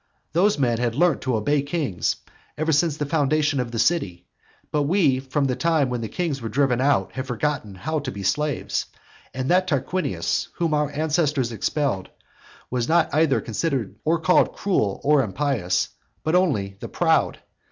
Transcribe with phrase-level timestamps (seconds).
[0.33, 2.15] Those men had learnt to obey kings
[2.57, 4.25] ever since the foundation of the city,
[4.71, 8.11] but we from the time when the kings were driven out have forgotten how to
[8.11, 8.87] be slaves.
[9.31, 12.09] And that Tarquinius, whom our ancestors expelled,
[12.71, 15.89] was not either considered or called cruel or impious,
[16.23, 17.37] but only The Proud.